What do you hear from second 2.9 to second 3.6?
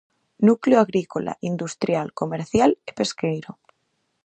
pesqueiro.